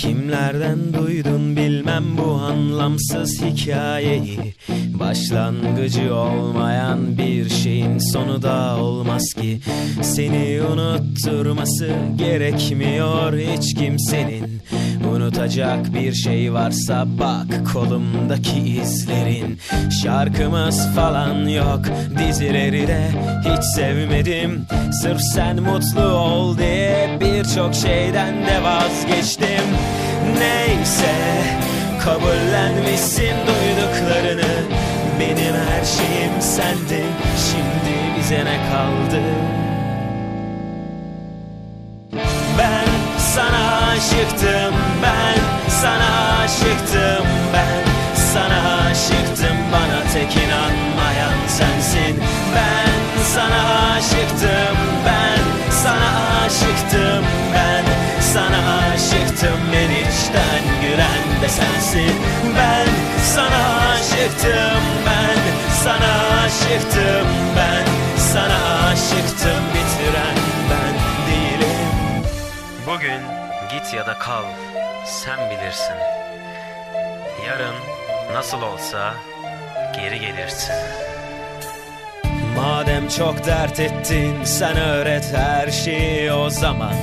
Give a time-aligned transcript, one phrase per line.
[0.00, 4.54] Kimlerden duydun bilmem bu anlamsız hikayeyi.
[5.00, 9.60] Başlangıcı olmayan bir şeyin sonu da olmaz ki.
[10.02, 14.62] Seni unutturması gerekmiyor hiç kimsenin.
[15.12, 19.58] Unutacak bir şey varsa bak kolumdaki izlerin.
[20.02, 21.80] Şarkımız falan yok
[22.18, 23.10] dizileri de
[23.44, 24.66] hiç sevmedim.
[25.02, 29.99] Sırf sen mutlu ol diye birçok şeyden de vazgeçtim
[30.40, 31.14] Neyse
[32.04, 34.52] kabullenmişsin duyduklarını.
[35.20, 39.22] Benim her şeyim sendin şimdi bize ne kaldı?
[42.58, 47.90] Ben sana aşıktım ben sana aşıktım ben
[48.32, 49.56] sana aşıktım.
[49.72, 52.16] Bana tek inanmayan sensin.
[52.54, 54.59] Ben sana aşıktım
[60.60, 62.22] içten gülen de sensin
[62.56, 62.86] ben
[63.22, 65.38] sana aşıktım ben
[65.84, 67.84] sana aşıktım ben
[68.18, 70.36] sana aşıktım bitiren
[70.70, 70.94] ben
[71.26, 71.80] değilim
[72.86, 73.20] Bugün
[73.70, 74.44] git ya da kal,
[75.04, 75.96] sen bilirsin.
[77.46, 77.74] Yarın
[78.32, 79.14] nasıl olsa
[79.96, 80.74] geri gelirsin.
[82.56, 86.94] Madem çok dert ettin sen öğret her şeyi o zaman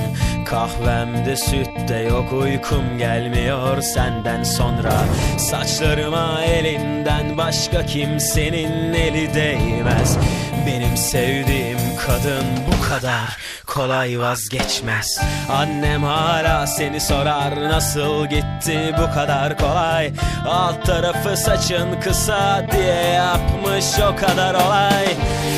[0.50, 4.92] Kahvemde süt de yok uykum gelmiyor senden sonra.
[5.38, 10.18] Saçlarıma elinden başka kimsenin eli değmez.
[10.66, 15.20] Benim sevdiğim kadın bu kadar kolay vazgeçmez.
[15.50, 20.12] Annem hala seni sorar nasıl gitti bu kadar kolay?
[20.46, 25.06] Alt tarafı saçın kısa diye yapmış o kadar olay.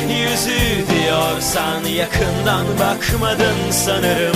[0.09, 0.90] Yüzü
[1.31, 4.35] diyorsan yakından bakmadın sanırım.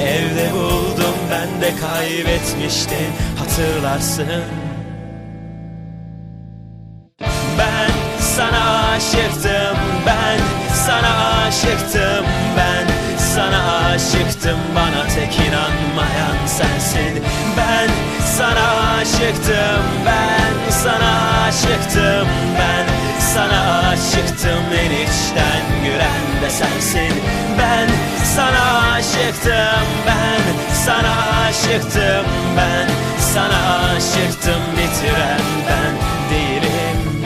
[0.00, 4.42] Evde buldum ben de kaybetmiştin hatırlarsın.
[7.58, 7.90] Ben
[8.20, 10.38] sana aşıktım ben
[10.74, 12.86] sana aşıktım ben
[13.18, 14.58] sana aşıktım.
[14.74, 17.22] Bana tek inanmayan sensin.
[17.56, 17.90] Ben
[18.24, 22.28] sana aşıktım ben sana aşıktım
[22.58, 27.22] ben sana aşıktım en içten gülen de sensin.
[27.58, 27.88] Ben
[28.24, 32.88] sana aşıktım ben sana aşıktım ben
[33.34, 35.92] sana aşıktım bitiren ben
[36.30, 37.22] değilim.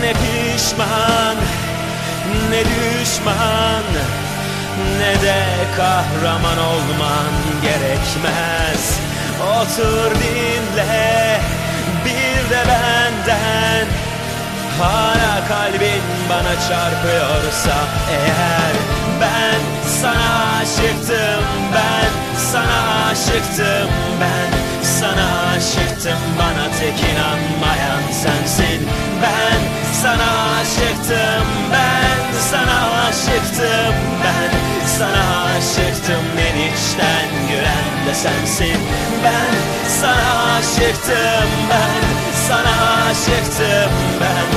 [0.00, 1.36] Ne pişman
[2.50, 4.25] ne düşman
[4.98, 5.44] ne de
[5.76, 7.32] kahraman olman
[7.62, 8.98] gerekmez.
[9.40, 11.40] Otur dinle
[12.04, 13.86] bir de benden.
[14.78, 17.76] Hala kalbin bana çarpıyorsa
[18.10, 18.76] eğer
[19.20, 19.60] Ben
[20.00, 21.44] sana aşıktım
[21.74, 22.10] ben
[22.52, 24.50] sana aşıktım ben
[24.82, 26.18] sana aşıktım.
[26.38, 28.88] Bana tek inanmayan sensin.
[29.22, 29.60] Ben
[30.02, 33.95] sana aşıktım ben sana aşıktım
[34.98, 38.80] sana aşıktım en içten gülen de sensin.
[39.24, 39.54] Ben
[39.88, 42.02] sana aşıktım ben
[42.48, 44.55] sana aşıktım ben